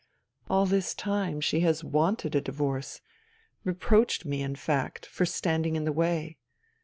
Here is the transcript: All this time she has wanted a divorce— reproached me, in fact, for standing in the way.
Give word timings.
All 0.49 0.65
this 0.65 0.95
time 0.95 1.41
she 1.41 1.59
has 1.59 1.83
wanted 1.83 2.33
a 2.33 2.41
divorce— 2.41 3.01
reproached 3.63 4.25
me, 4.25 4.41
in 4.41 4.55
fact, 4.55 5.05
for 5.05 5.27
standing 5.27 5.75
in 5.75 5.85
the 5.85 5.93
way. 5.93 6.39